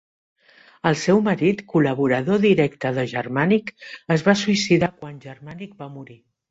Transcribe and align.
El 0.91 0.95
seu 1.01 1.21
marit, 1.27 1.61
col·laborador 1.75 2.41
directe 2.47 2.95
de 2.99 3.07
Germànic, 3.15 3.73
es 4.19 4.27
va 4.31 4.39
suïcidar 4.45 4.95
quan 5.01 5.27
Germànic 5.31 5.83
va 5.85 5.97
morir. 5.99 6.23